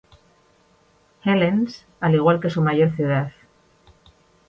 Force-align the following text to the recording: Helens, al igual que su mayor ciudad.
Helens, 1.27 1.85
al 1.99 2.15
igual 2.15 2.39
que 2.41 2.49
su 2.49 2.63
mayor 2.63 2.95
ciudad. 2.95 3.33